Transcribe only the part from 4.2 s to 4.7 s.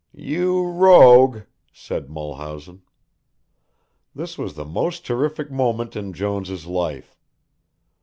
was the